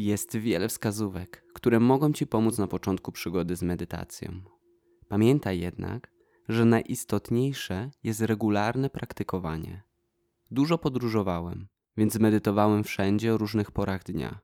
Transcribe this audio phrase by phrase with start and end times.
[0.00, 4.42] Jest wiele wskazówek, które mogą Ci pomóc na początku przygody z medytacją.
[5.08, 6.12] Pamiętaj jednak,
[6.48, 9.82] że najistotniejsze jest regularne praktykowanie.
[10.50, 14.40] Dużo podróżowałem, więc medytowałem wszędzie o różnych porach dnia,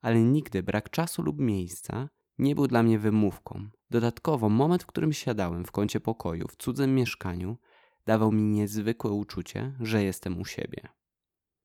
[0.00, 2.08] ale nigdy brak czasu lub miejsca
[2.38, 3.68] nie był dla mnie wymówką.
[3.90, 7.56] Dodatkowo moment, w którym siadałem w kącie pokoju w cudzym mieszkaniu,
[8.06, 10.99] dawał mi niezwykłe uczucie, że jestem u siebie.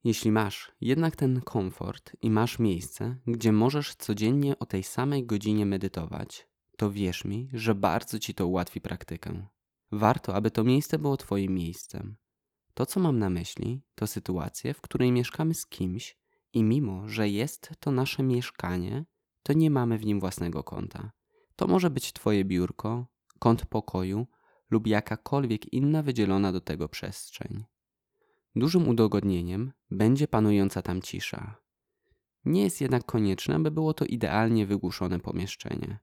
[0.05, 5.65] Jeśli masz jednak ten komfort i masz miejsce, gdzie możesz codziennie o tej samej godzinie
[5.65, 9.47] medytować, to wierz mi, że bardzo ci to ułatwi praktykę.
[9.91, 12.15] Warto, aby to miejsce było Twoim miejscem.
[12.73, 16.17] To, co mam na myśli, to sytuacje, w której mieszkamy z kimś
[16.53, 19.05] i mimo, że jest to nasze mieszkanie,
[19.43, 21.11] to nie mamy w nim własnego kąta.
[21.55, 23.07] To może być Twoje biurko,
[23.39, 24.27] kąt pokoju
[24.69, 27.74] lub jakakolwiek inna wydzielona do tego przestrzeń.
[28.55, 31.55] Dużym udogodnieniem będzie panująca tam cisza.
[32.45, 35.99] Nie jest jednak konieczne, by było to idealnie wygłuszone pomieszczenie.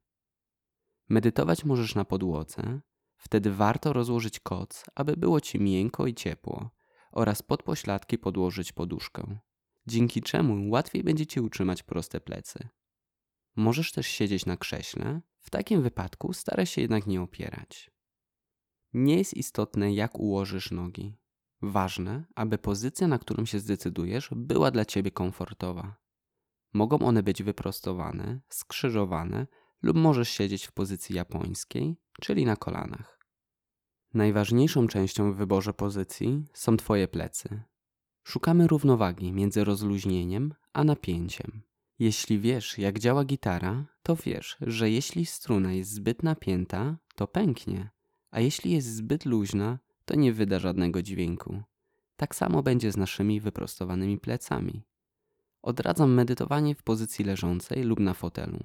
[1.09, 2.81] Medytować możesz na podłodze,
[3.17, 6.71] wtedy warto rozłożyć koc, aby było ci miękko i ciepło,
[7.13, 9.39] oraz pod pośladki podłożyć poduszkę,
[9.87, 12.69] dzięki czemu łatwiej będzie ci utrzymać proste plecy.
[13.57, 17.91] Możesz też siedzieć na krześle, w takim wypadku staraj się jednak nie opierać.
[18.93, 21.22] Nie jest istotne, jak ułożysz nogi.
[21.63, 25.97] Ważne, aby pozycja, na którą się zdecydujesz, była dla ciebie komfortowa.
[26.73, 29.47] Mogą one być wyprostowane, skrzyżowane
[29.83, 33.19] lub możesz siedzieć w pozycji japońskiej, czyli na kolanach.
[34.15, 37.63] Najważniejszą częścią w wyborze pozycji są Twoje plecy.
[38.25, 41.63] Szukamy równowagi między rozluźnieniem a napięciem.
[41.99, 47.91] Jeśli wiesz, jak działa gitara, to wiesz, że jeśli struna jest zbyt napięta, to pęknie,
[48.31, 49.79] a jeśli jest zbyt luźna,
[50.13, 51.63] to nie wyda żadnego dźwięku.
[52.17, 54.85] Tak samo będzie z naszymi wyprostowanymi plecami.
[55.63, 58.59] Odradzam medytowanie w pozycji leżącej lub na fotelu.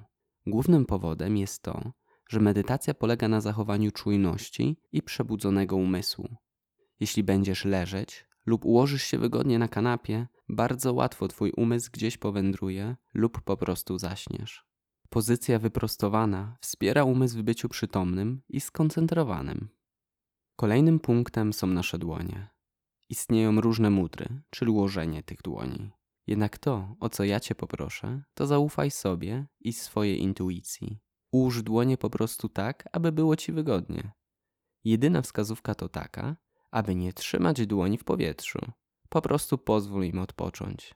[0.46, 1.92] Głównym powodem jest to,
[2.28, 6.28] że medytacja polega na zachowaniu czujności i przebudzonego umysłu.
[7.00, 12.96] Jeśli będziesz leżeć lub ułożysz się wygodnie na kanapie, bardzo łatwo twój umysł gdzieś powędruje
[13.14, 14.64] lub po prostu zaśniesz.
[15.08, 19.77] Pozycja wyprostowana wspiera umysł w byciu przytomnym i skoncentrowanym.
[20.60, 22.48] Kolejnym punktem są nasze dłonie.
[23.08, 25.90] Istnieją różne mudry, czyli ułożenie tych dłoni.
[26.26, 31.00] Jednak to, o co ja Cię poproszę, to zaufaj sobie i swojej intuicji.
[31.32, 34.12] Ułóż dłonie po prostu tak, aby było Ci wygodnie.
[34.84, 36.36] Jedyna wskazówka to taka,
[36.70, 38.58] aby nie trzymać dłoni w powietrzu.
[39.08, 40.94] Po prostu pozwól im odpocząć.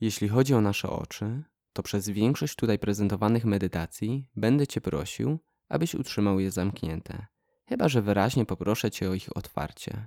[0.00, 1.42] Jeśli chodzi o nasze oczy,
[1.72, 5.38] to przez większość tutaj prezentowanych medytacji będę Cię prosił,
[5.68, 7.26] abyś utrzymał je zamknięte,
[7.72, 10.06] chyba że wyraźnie poproszę Cię o ich otwarcie.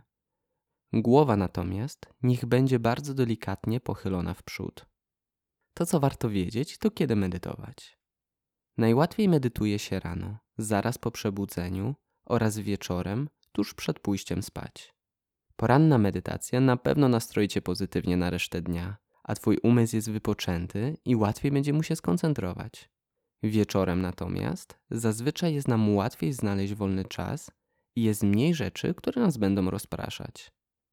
[0.94, 4.86] Głowa natomiast niech będzie bardzo delikatnie pochylona w przód.
[5.74, 8.00] To, co warto wiedzieć, to kiedy medytować.
[8.78, 11.96] Najłatwiej medytuje się rano, zaraz po przebudzeniu
[12.26, 14.94] oraz wieczorem, tuż przed pójściem spać.
[15.56, 20.98] Poranna medytacja na pewno nastroi cię pozytywnie na resztę dnia, a twój umysł jest wypoczęty
[21.06, 22.90] i łatwiej będzie mu się skoncentrować.
[23.44, 27.52] Wieczorem natomiast zazwyczaj jest nam łatwiej znaleźć wolny czas
[27.96, 30.52] i jest mniej rzeczy, które nas będą rozpraszać.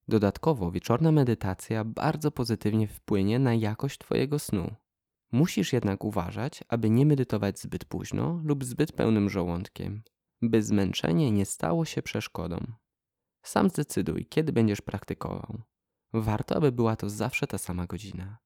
[0.09, 4.75] Dodatkowo wieczorna medytacja bardzo pozytywnie wpłynie na jakość Twojego snu.
[5.33, 10.03] Musisz jednak uważać, aby nie medytować zbyt późno lub zbyt pełnym żołądkiem,
[10.43, 12.73] by zmęczenie nie stało się przeszkodą.
[13.43, 15.63] Sam zdecyduj, kiedy będziesz praktykował.
[16.13, 18.39] Warto, aby była to zawsze ta sama godzina.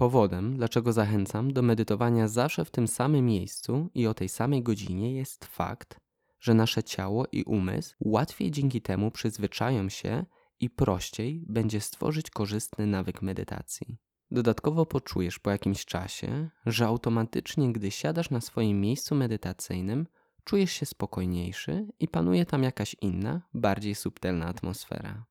[0.00, 5.14] Powodem, dlaczego zachęcam do medytowania zawsze w tym samym miejscu i o tej samej godzinie
[5.14, 6.00] jest fakt,
[6.40, 10.24] że nasze ciało i umysł łatwiej dzięki temu przyzwyczają się
[10.60, 13.98] i prościej będzie stworzyć korzystny nawyk medytacji.
[14.30, 20.06] Dodatkowo poczujesz po jakimś czasie, że automatycznie, gdy siadasz na swoim miejscu medytacyjnym,
[20.44, 25.29] czujesz się spokojniejszy i panuje tam jakaś inna, bardziej subtelna atmosfera.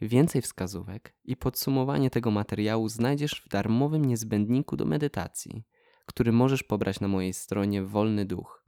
[0.00, 5.64] Więcej wskazówek i podsumowanie tego materiału znajdziesz w darmowym niezbędniku do medytacji,
[6.06, 8.64] który możesz pobrać na mojej stronie Wolny Duch.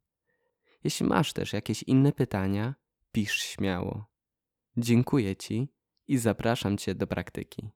[0.85, 2.75] Jeśli masz też jakieś inne pytania,
[3.13, 4.07] pisz śmiało.
[4.77, 5.69] Dziękuję Ci
[6.09, 7.71] i zapraszam Cię do praktyki.